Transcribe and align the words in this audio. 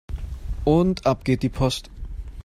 Und 0.65 1.05
ab 1.05 1.23
geht 1.23 1.43
die 1.43 1.49
Post! 1.49 1.91